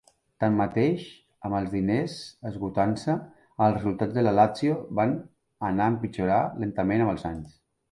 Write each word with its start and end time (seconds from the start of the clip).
Tanmateix, 0.43 1.03
amb 1.49 1.57
els 1.57 1.69
diners 1.75 2.15
esgotant-se, 2.51 3.19
els 3.67 3.77
resultats 3.77 4.17
de 4.17 4.25
la 4.25 4.35
Lazio 4.41 4.81
van 5.03 5.15
anar 5.73 5.93
empitjorar 5.97 6.43
lentament 6.65 7.07
amb 7.07 7.17
els 7.17 7.31
anys. 7.35 7.57